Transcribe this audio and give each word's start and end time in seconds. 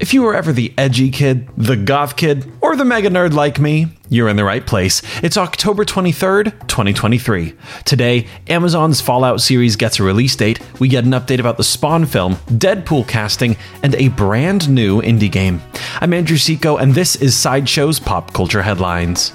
If 0.00 0.14
you 0.14 0.22
were 0.22 0.34
ever 0.34 0.50
the 0.50 0.72
edgy 0.78 1.10
kid, 1.10 1.46
the 1.58 1.76
goth 1.76 2.16
kid, 2.16 2.50
or 2.62 2.74
the 2.74 2.86
mega 2.86 3.10
nerd 3.10 3.34
like 3.34 3.60
me, 3.60 3.88
you're 4.08 4.30
in 4.30 4.36
the 4.36 4.44
right 4.44 4.66
place. 4.66 5.02
It's 5.22 5.36
October 5.36 5.84
23rd, 5.84 6.66
2023. 6.66 7.52
Today, 7.84 8.26
Amazon's 8.48 9.02
Fallout 9.02 9.42
series 9.42 9.76
gets 9.76 10.00
a 10.00 10.02
release 10.02 10.34
date, 10.34 10.58
we 10.80 10.88
get 10.88 11.04
an 11.04 11.10
update 11.10 11.38
about 11.38 11.58
the 11.58 11.64
Spawn 11.64 12.06
film, 12.06 12.36
Deadpool 12.46 13.08
casting, 13.08 13.58
and 13.82 13.94
a 13.96 14.08
brand 14.08 14.70
new 14.70 15.02
indie 15.02 15.30
game. 15.30 15.60
I'm 16.00 16.14
Andrew 16.14 16.38
Seco, 16.38 16.78
and 16.78 16.94
this 16.94 17.16
is 17.16 17.36
Sideshow's 17.36 18.00
Pop 18.00 18.32
Culture 18.32 18.62
Headlines. 18.62 19.34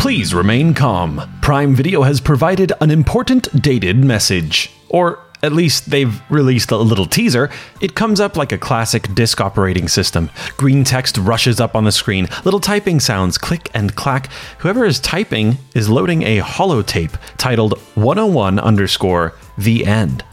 Please 0.00 0.32
remain 0.32 0.72
calm. 0.72 1.20
Prime 1.42 1.74
Video 1.74 2.00
has 2.00 2.22
provided 2.22 2.72
an 2.80 2.90
important 2.90 3.62
dated 3.62 4.02
message. 4.02 4.72
Or 4.88 5.18
at 5.42 5.52
least 5.52 5.90
they've 5.90 6.22
released 6.30 6.70
a 6.70 6.76
little 6.76 7.06
teaser. 7.06 7.50
It 7.80 7.94
comes 7.94 8.20
up 8.20 8.36
like 8.36 8.52
a 8.52 8.58
classic 8.58 9.14
disk 9.14 9.40
operating 9.40 9.88
system. 9.88 10.30
Green 10.56 10.84
text 10.84 11.18
rushes 11.18 11.60
up 11.60 11.74
on 11.74 11.84
the 11.84 11.92
screen, 11.92 12.28
little 12.44 12.60
typing 12.60 13.00
sounds 13.00 13.38
click 13.38 13.70
and 13.74 13.94
clack. 13.94 14.30
Whoever 14.58 14.84
is 14.84 15.00
typing 15.00 15.58
is 15.74 15.88
loading 15.88 16.22
a 16.22 16.38
holotape 16.40 17.18
titled 17.38 17.78
101 17.94 18.58
underscore 18.58 19.34
the 19.58 19.84
end. 19.86 20.24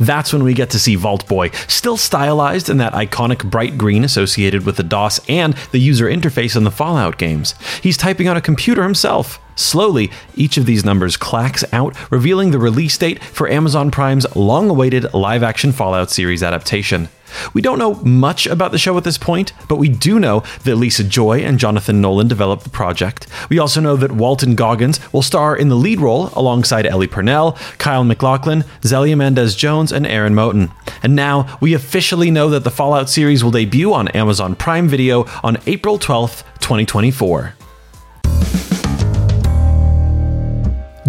That's 0.00 0.32
when 0.32 0.42
we 0.42 0.54
get 0.54 0.70
to 0.70 0.78
see 0.78 0.96
Vault 0.96 1.28
Boy, 1.28 1.50
still 1.68 1.98
stylized 1.98 2.70
in 2.70 2.78
that 2.78 2.94
iconic 2.94 3.48
bright 3.48 3.76
green 3.76 4.02
associated 4.02 4.64
with 4.64 4.76
the 4.76 4.82
DOS 4.82 5.20
and 5.28 5.54
the 5.72 5.78
user 5.78 6.06
interface 6.06 6.56
in 6.56 6.64
the 6.64 6.70
Fallout 6.70 7.18
games. 7.18 7.54
He's 7.82 7.98
typing 7.98 8.26
on 8.26 8.36
a 8.36 8.40
computer 8.40 8.82
himself. 8.82 9.38
Slowly, 9.56 10.10
each 10.34 10.56
of 10.56 10.64
these 10.64 10.86
numbers 10.86 11.18
clacks 11.18 11.64
out, 11.72 11.94
revealing 12.10 12.50
the 12.50 12.58
release 12.58 12.96
date 12.96 13.22
for 13.22 13.46
Amazon 13.48 13.90
Prime's 13.90 14.24
long 14.34 14.70
awaited 14.70 15.12
live 15.12 15.42
action 15.42 15.70
Fallout 15.70 16.10
series 16.10 16.42
adaptation. 16.42 17.10
We 17.54 17.62
don't 17.62 17.78
know 17.78 17.94
much 17.96 18.46
about 18.46 18.72
the 18.72 18.78
show 18.78 18.96
at 18.96 19.04
this 19.04 19.18
point, 19.18 19.52
but 19.68 19.76
we 19.76 19.88
do 19.88 20.18
know 20.18 20.42
that 20.64 20.76
Lisa 20.76 21.04
Joy 21.04 21.40
and 21.40 21.58
Jonathan 21.58 22.00
Nolan 22.00 22.28
developed 22.28 22.64
the 22.64 22.70
project. 22.70 23.26
We 23.48 23.58
also 23.58 23.80
know 23.80 23.96
that 23.96 24.12
Walton 24.12 24.54
Goggins 24.54 25.00
will 25.12 25.22
star 25.22 25.56
in 25.56 25.68
the 25.68 25.76
lead 25.76 26.00
role 26.00 26.30
alongside 26.34 26.86
Ella 26.86 27.08
Purnell, 27.08 27.56
Kyle 27.78 28.04
MacLachlan, 28.04 28.64
Xelia 28.82 29.16
Mendes 29.16 29.54
Jones, 29.54 29.92
and 29.92 30.06
Aaron 30.06 30.34
Moten. 30.34 30.70
And 31.02 31.16
now 31.16 31.58
we 31.60 31.74
officially 31.74 32.30
know 32.30 32.50
that 32.50 32.64
the 32.64 32.70
Fallout 32.70 33.08
series 33.08 33.42
will 33.42 33.50
debut 33.50 33.92
on 33.92 34.08
Amazon 34.08 34.54
Prime 34.54 34.88
Video 34.88 35.26
on 35.42 35.58
April 35.66 35.98
12th, 35.98 36.42
2024. 36.60 37.54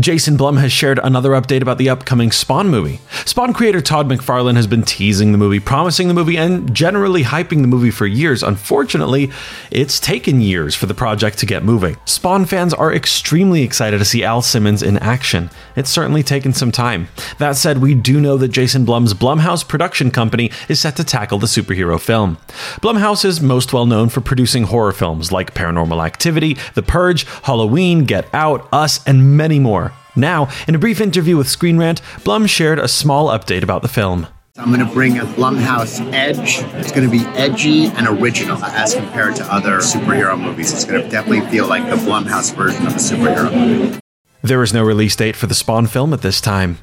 Jason 0.01 0.35
Blum 0.35 0.57
has 0.57 0.71
shared 0.71 0.99
another 1.03 1.31
update 1.31 1.61
about 1.61 1.77
the 1.77 1.89
upcoming 1.89 2.31
Spawn 2.31 2.69
movie. 2.69 2.99
Spawn 3.25 3.53
creator 3.53 3.81
Todd 3.81 4.07
McFarlane 4.09 4.55
has 4.55 4.65
been 4.65 4.81
teasing 4.81 5.31
the 5.31 5.37
movie, 5.37 5.59
promising 5.59 6.07
the 6.07 6.13
movie, 6.15 6.37
and 6.37 6.73
generally 6.73 7.23
hyping 7.23 7.61
the 7.61 7.67
movie 7.67 7.91
for 7.91 8.07
years. 8.07 8.41
Unfortunately, 8.41 9.31
it's 9.69 9.99
taken 9.99 10.41
years 10.41 10.73
for 10.73 10.87
the 10.87 10.95
project 10.95 11.37
to 11.37 11.45
get 11.45 11.63
moving. 11.63 11.97
Spawn 12.05 12.45
fans 12.45 12.73
are 12.73 12.91
extremely 12.91 13.61
excited 13.61 13.99
to 13.99 14.05
see 14.05 14.23
Al 14.23 14.41
Simmons 14.41 14.81
in 14.81 14.97
action. 14.97 15.51
It's 15.75 15.89
certainly 15.89 16.23
taken 16.23 16.51
some 16.51 16.71
time. 16.71 17.07
That 17.37 17.55
said, 17.55 17.77
we 17.77 17.93
do 17.93 18.19
know 18.19 18.37
that 18.37 18.47
Jason 18.47 18.85
Blum's 18.85 19.13
Blumhouse 19.13 19.67
production 19.67 20.09
company 20.09 20.51
is 20.67 20.79
set 20.79 20.95
to 20.95 21.03
tackle 21.03 21.37
the 21.37 21.47
superhero 21.47 21.99
film. 21.99 22.37
Blumhouse 22.81 23.23
is 23.23 23.39
most 23.39 23.71
well 23.71 23.85
known 23.85 24.09
for 24.09 24.21
producing 24.21 24.63
horror 24.63 24.93
films 24.93 25.31
like 25.31 25.53
Paranormal 25.53 26.03
Activity, 26.03 26.57
The 26.73 26.83
Purge, 26.83 27.25
Halloween, 27.43 28.05
Get 28.05 28.27
Out, 28.33 28.67
Us, 28.73 29.05
and 29.05 29.37
many 29.37 29.59
more. 29.59 29.90
Now, 30.15 30.49
in 30.67 30.75
a 30.75 30.79
brief 30.79 30.99
interview 30.99 31.37
with 31.37 31.49
Screen 31.49 31.77
Rant, 31.77 32.01
Blum 32.23 32.45
shared 32.45 32.79
a 32.79 32.87
small 32.87 33.27
update 33.29 33.63
about 33.63 33.81
the 33.81 33.87
film. 33.87 34.27
I'm 34.57 34.67
going 34.67 34.85
to 34.85 34.93
bring 34.93 35.17
a 35.17 35.23
Blumhouse 35.23 36.01
edge. 36.13 36.59
It's 36.75 36.91
going 36.91 37.09
to 37.09 37.11
be 37.11 37.25
edgy 37.37 37.85
and 37.85 38.07
original 38.07 38.61
as 38.63 38.93
compared 38.93 39.35
to 39.37 39.45
other 39.45 39.77
superhero 39.77 40.39
movies. 40.39 40.73
It's 40.73 40.83
going 40.83 41.01
to 41.01 41.09
definitely 41.09 41.49
feel 41.49 41.67
like 41.67 41.89
the 41.89 41.95
Blumhouse 41.95 42.53
version 42.53 42.85
of 42.85 42.93
a 42.93 42.97
superhero 42.97 43.51
movie. 43.53 43.99
There 44.43 44.61
is 44.61 44.73
no 44.73 44.83
release 44.83 45.15
date 45.15 45.37
for 45.37 45.47
the 45.47 45.55
Spawn 45.55 45.87
film 45.87 46.13
at 46.13 46.21
this 46.21 46.41
time. 46.41 46.79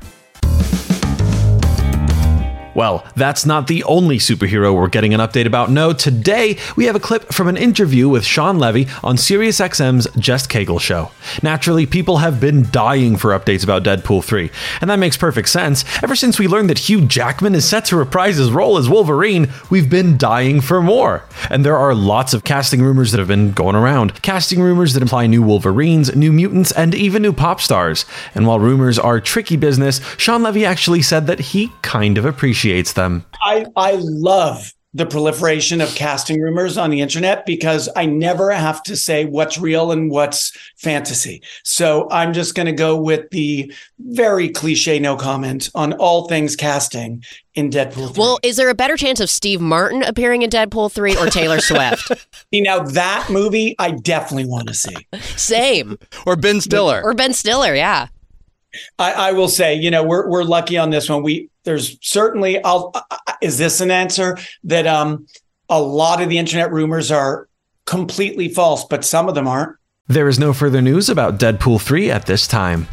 Well, 2.78 3.04
that's 3.16 3.44
not 3.44 3.66
the 3.66 3.82
only 3.82 4.18
superhero 4.18 4.72
we're 4.72 4.86
getting 4.86 5.12
an 5.12 5.18
update 5.18 5.46
about. 5.46 5.68
No, 5.68 5.92
today 5.92 6.58
we 6.76 6.84
have 6.84 6.94
a 6.94 7.00
clip 7.00 7.32
from 7.32 7.48
an 7.48 7.56
interview 7.56 8.08
with 8.08 8.24
Shawn 8.24 8.60
Levy 8.60 8.86
on 9.02 9.16
SiriusXM's 9.16 10.06
Jess 10.16 10.46
Cagle 10.46 10.80
show. 10.80 11.10
Naturally, 11.42 11.86
people 11.86 12.18
have 12.18 12.40
been 12.40 12.68
dying 12.70 13.16
for 13.16 13.36
updates 13.36 13.64
about 13.64 13.82
Deadpool 13.82 14.22
3, 14.22 14.48
and 14.80 14.88
that 14.88 15.00
makes 15.00 15.16
perfect 15.16 15.48
sense. 15.48 15.84
Ever 16.04 16.14
since 16.14 16.38
we 16.38 16.46
learned 16.46 16.70
that 16.70 16.88
Hugh 16.88 17.04
Jackman 17.04 17.56
is 17.56 17.68
set 17.68 17.84
to 17.86 17.96
reprise 17.96 18.36
his 18.36 18.52
role 18.52 18.78
as 18.78 18.88
Wolverine, 18.88 19.48
we've 19.70 19.90
been 19.90 20.16
dying 20.16 20.60
for 20.60 20.80
more. 20.80 21.24
And 21.50 21.66
there 21.66 21.76
are 21.76 21.96
lots 21.96 22.32
of 22.32 22.44
casting 22.44 22.80
rumors 22.80 23.10
that 23.10 23.18
have 23.18 23.26
been 23.26 23.50
going 23.50 23.74
around. 23.74 24.22
Casting 24.22 24.60
rumors 24.62 24.94
that 24.94 25.02
imply 25.02 25.26
new 25.26 25.42
Wolverines, 25.42 26.14
new 26.14 26.32
mutants, 26.32 26.70
and 26.70 26.94
even 26.94 27.22
new 27.22 27.32
pop 27.32 27.60
stars. 27.60 28.04
And 28.36 28.46
while 28.46 28.60
rumors 28.60 29.00
are 29.00 29.20
tricky 29.20 29.56
business, 29.56 30.00
Shawn 30.16 30.44
Levy 30.44 30.64
actually 30.64 31.02
said 31.02 31.26
that 31.26 31.40
he 31.40 31.72
kind 31.82 32.16
of 32.16 32.24
appreciates 32.24 32.67
appreciates 32.68 32.92
them. 32.92 33.24
I, 33.42 33.66
I 33.76 33.92
love 34.00 34.72
the 34.94 35.06
proliferation 35.06 35.80
of 35.80 35.94
casting 35.94 36.40
rumors 36.40 36.78
on 36.78 36.90
the 36.90 37.00
internet 37.00 37.44
because 37.44 37.90
I 37.94 38.06
never 38.06 38.50
have 38.50 38.82
to 38.84 38.96
say 38.96 39.26
what's 39.26 39.58
real 39.58 39.92
and 39.92 40.10
what's 40.10 40.56
fantasy. 40.76 41.42
So 41.62 42.08
I'm 42.10 42.32
just 42.32 42.54
going 42.54 42.66
to 42.66 42.72
go 42.72 42.96
with 42.96 43.28
the 43.30 43.72
very 43.98 44.48
cliche 44.48 44.98
no 44.98 45.14
comment 45.14 45.68
on 45.74 45.92
all 45.94 46.26
things 46.26 46.56
casting 46.56 47.22
in 47.54 47.70
Deadpool 47.70 48.14
3. 48.14 48.20
Well, 48.20 48.38
is 48.42 48.56
there 48.56 48.70
a 48.70 48.74
better 48.74 48.96
chance 48.96 49.20
of 49.20 49.28
Steve 49.28 49.60
Martin 49.60 50.02
appearing 50.02 50.40
in 50.42 50.48
Deadpool 50.48 50.90
3 50.90 51.16
or 51.18 51.26
Taylor 51.26 51.60
Swift? 51.60 52.10
see, 52.52 52.62
now 52.62 52.80
that 52.80 53.28
movie 53.30 53.76
I 53.78 53.90
definitely 53.90 54.46
want 54.46 54.68
to 54.68 54.74
see. 54.74 54.96
Same. 55.36 55.98
Or 56.26 56.34
Ben 56.34 56.62
Stiller. 56.62 57.02
Or 57.04 57.12
Ben 57.12 57.34
Stiller, 57.34 57.74
yeah. 57.74 58.08
I, 58.98 59.12
I, 59.12 59.32
will 59.32 59.48
say, 59.48 59.74
you 59.74 59.90
know, 59.90 60.02
we're 60.02 60.28
we're 60.28 60.44
lucky 60.44 60.76
on 60.76 60.90
this 60.90 61.08
one. 61.08 61.22
We 61.22 61.48
there's 61.64 61.98
certainly. 62.02 62.62
I'll. 62.62 62.92
Is 63.40 63.58
this 63.58 63.80
an 63.80 63.90
answer 63.90 64.36
that 64.64 64.86
um 64.86 65.26
a 65.68 65.80
lot 65.80 66.22
of 66.22 66.28
the 66.28 66.38
internet 66.38 66.72
rumors 66.72 67.10
are 67.10 67.48
completely 67.86 68.48
false, 68.48 68.84
but 68.84 69.04
some 69.04 69.28
of 69.28 69.34
them 69.34 69.48
aren't. 69.48 69.76
There 70.06 70.28
is 70.28 70.38
no 70.38 70.52
further 70.52 70.80
news 70.80 71.08
about 71.08 71.38
Deadpool 71.38 71.80
3 71.80 72.10
at 72.10 72.26
this 72.26 72.46
time. 72.46 72.88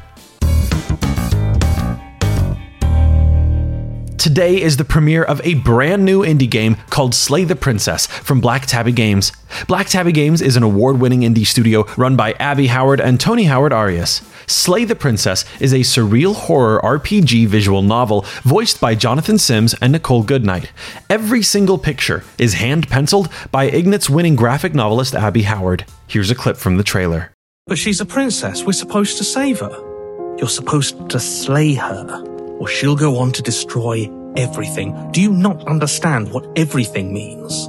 Today 4.18 4.60
is 4.60 4.78
the 4.78 4.84
premiere 4.84 5.24
of 5.24 5.40
a 5.46 5.54
brand 5.54 6.04
new 6.04 6.22
indie 6.22 6.50
game 6.50 6.78
called 6.90 7.14
Slay 7.14 7.44
the 7.44 7.56
Princess 7.56 8.08
from 8.08 8.42
Black 8.42 8.66
Tabby 8.66 8.92
Games. 8.92 9.32
Black 9.68 9.88
Tabby 9.88 10.12
Games 10.12 10.42
is 10.42 10.58
an 10.58 10.64
award 10.64 11.00
winning 11.00 11.22
indie 11.22 11.46
studio 11.46 11.86
run 11.96 12.16
by 12.16 12.34
Abby 12.34 12.68
Howard 12.68 13.00
and 13.00 13.20
Tony 13.20 13.44
Howard 13.44 13.72
Arias. 13.72 14.28
Slay 14.48 14.86
the 14.86 14.96
Princess 14.96 15.46
is 15.60 15.74
a 15.74 15.80
surreal 15.80 16.36
horror 16.36 16.80
RPG 16.84 17.48
visual 17.48 17.82
novel 17.82 18.26
voiced 18.44 18.80
by 18.80 18.96
Jonathan 18.96 19.38
Sims 19.38 19.74
and 19.82 19.92
Nicole 19.92 20.24
Goodnight. 20.24 20.72
Every 21.10 21.42
single 21.42 21.78
picture 21.78 22.24
is 22.38 22.54
hand 22.54 22.88
penciled 22.88 23.30
by 23.52 23.66
Ignatz 23.66 24.10
winning 24.10 24.36
graphic 24.36 24.74
novelist 24.74 25.16
Abby 25.16 25.44
Howard. 25.44 25.86
Here's 26.08 26.32
a 26.32 26.36
clip 26.36 26.58
from 26.58 26.78
the 26.78 26.84
trailer. 26.84 27.32
But 27.68 27.78
she's 27.78 28.02
a 28.02 28.06
princess. 28.06 28.64
We're 28.64 28.74
supposed 28.74 29.18
to 29.18 29.24
save 29.24 29.60
her. 29.60 30.36
You're 30.38 30.50
supposed 30.50 31.10
to 31.10 31.20
slay 31.20 31.74
her 31.74 32.24
or 32.60 32.68
she'll 32.68 32.96
go 32.96 33.18
on 33.18 33.32
to 33.34 33.42
destroy 33.42 34.10
everything. 34.38 35.12
Do 35.12 35.22
you 35.22 35.32
not 35.32 35.68
understand 35.68 36.32
what 36.32 36.48
everything 36.58 37.14
means? 37.14 37.68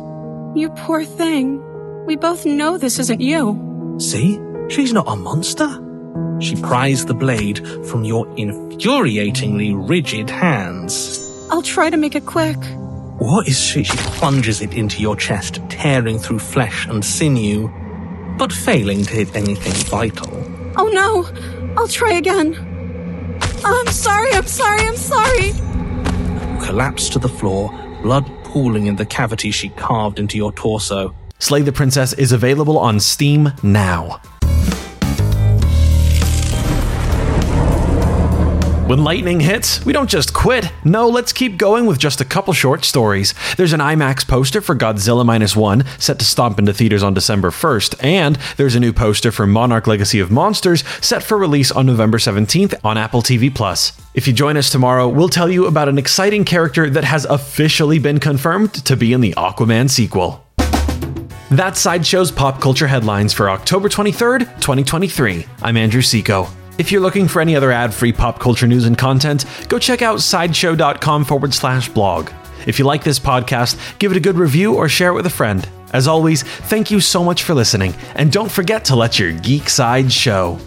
You 0.56 0.70
poor 0.76 1.04
thing. 1.04 1.62
We 2.06 2.16
both 2.16 2.46
know 2.46 2.78
this 2.78 2.98
isn't 2.98 3.20
you. 3.20 3.96
See? 3.98 4.38
She's 4.68 4.92
not 4.92 5.08
a 5.08 5.16
monster. 5.16 5.85
She 6.40 6.56
pries 6.56 7.06
the 7.06 7.14
blade 7.14 7.66
from 7.86 8.04
your 8.04 8.26
infuriatingly 8.36 9.74
rigid 9.88 10.28
hands. 10.28 11.20
I'll 11.50 11.62
try 11.62 11.90
to 11.90 11.96
make 11.96 12.14
it 12.14 12.26
quick. 12.26 12.58
What 13.18 13.48
is 13.48 13.58
she? 13.58 13.84
She 13.84 13.96
plunges 13.96 14.60
it 14.60 14.74
into 14.74 15.00
your 15.00 15.16
chest, 15.16 15.60
tearing 15.70 16.18
through 16.18 16.40
flesh 16.40 16.86
and 16.86 17.02
sinew, 17.02 17.68
but 18.36 18.52
failing 18.52 19.04
to 19.04 19.14
hit 19.14 19.34
anything 19.34 19.72
vital. 19.90 20.28
Oh 20.76 20.88
no! 20.92 21.26
I'll 21.76 21.88
try 21.88 22.12
again. 22.14 22.54
I'm 23.64 23.86
sorry, 23.86 24.32
I'm 24.32 24.46
sorry, 24.46 24.86
I'm 24.86 24.96
sorry. 24.96 25.52
Collapse 26.66 27.08
to 27.10 27.18
the 27.18 27.28
floor, 27.28 27.70
blood 28.02 28.30
pooling 28.44 28.86
in 28.86 28.96
the 28.96 29.06
cavity 29.06 29.50
she 29.50 29.70
carved 29.70 30.18
into 30.18 30.36
your 30.36 30.52
torso. 30.52 31.14
Slay 31.38 31.62
the 31.62 31.72
Princess 31.72 32.12
is 32.12 32.32
available 32.32 32.78
on 32.78 33.00
Steam 33.00 33.52
now. 33.62 34.20
When 38.86 39.02
lightning 39.02 39.40
hits, 39.40 39.84
we 39.84 39.92
don't 39.92 40.08
just 40.08 40.32
quit. 40.32 40.70
No, 40.84 41.08
let's 41.08 41.32
keep 41.32 41.58
going 41.58 41.86
with 41.86 41.98
just 41.98 42.20
a 42.20 42.24
couple 42.24 42.52
short 42.52 42.84
stories. 42.84 43.34
There's 43.56 43.72
an 43.72 43.80
IMAX 43.80 44.24
poster 44.24 44.60
for 44.60 44.76
Godzilla 44.76 45.26
Minus 45.26 45.56
One 45.56 45.84
set 45.98 46.20
to 46.20 46.24
stomp 46.24 46.60
into 46.60 46.72
theaters 46.72 47.02
on 47.02 47.12
December 47.12 47.50
1st, 47.50 47.96
and 48.04 48.36
there's 48.56 48.76
a 48.76 48.80
new 48.80 48.92
poster 48.92 49.32
for 49.32 49.44
Monarch 49.44 49.88
Legacy 49.88 50.20
of 50.20 50.30
Monsters 50.30 50.84
set 51.00 51.24
for 51.24 51.36
release 51.36 51.72
on 51.72 51.84
November 51.84 52.18
17th 52.18 52.78
on 52.84 52.96
Apple 52.96 53.22
TV 53.22 53.52
Plus. 53.52 53.90
If 54.14 54.28
you 54.28 54.32
join 54.32 54.56
us 54.56 54.70
tomorrow, 54.70 55.08
we'll 55.08 55.28
tell 55.28 55.50
you 55.50 55.66
about 55.66 55.88
an 55.88 55.98
exciting 55.98 56.44
character 56.44 56.88
that 56.88 57.02
has 57.02 57.24
officially 57.24 57.98
been 57.98 58.20
confirmed 58.20 58.72
to 58.72 58.96
be 58.96 59.12
in 59.12 59.20
the 59.20 59.34
Aquaman 59.36 59.90
sequel. 59.90 60.46
That's 61.50 61.80
Sideshow's 61.80 62.30
pop 62.30 62.60
culture 62.60 62.86
headlines 62.86 63.32
for 63.32 63.50
October 63.50 63.88
23rd, 63.88 64.42
2023. 64.60 65.44
I'm 65.62 65.76
Andrew 65.76 66.02
Seco. 66.02 66.46
If 66.78 66.92
you're 66.92 67.00
looking 67.00 67.26
for 67.26 67.40
any 67.40 67.56
other 67.56 67.72
ad 67.72 67.94
free 67.94 68.12
pop 68.12 68.38
culture 68.38 68.66
news 68.66 68.84
and 68.84 68.98
content, 68.98 69.46
go 69.68 69.78
check 69.78 70.02
out 70.02 70.20
sideshow.com 70.20 71.24
forward 71.24 71.54
slash 71.54 71.88
blog. 71.88 72.30
If 72.66 72.78
you 72.78 72.84
like 72.84 73.02
this 73.02 73.18
podcast, 73.18 73.98
give 73.98 74.10
it 74.10 74.16
a 74.16 74.20
good 74.20 74.36
review 74.36 74.74
or 74.74 74.88
share 74.88 75.10
it 75.10 75.14
with 75.14 75.26
a 75.26 75.30
friend. 75.30 75.66
As 75.92 76.06
always, 76.06 76.42
thank 76.42 76.90
you 76.90 77.00
so 77.00 77.24
much 77.24 77.44
for 77.44 77.54
listening, 77.54 77.94
and 78.16 78.30
don't 78.30 78.50
forget 78.50 78.84
to 78.86 78.96
let 78.96 79.18
your 79.18 79.32
geek 79.32 79.70
side 79.70 80.12
show. 80.12 80.58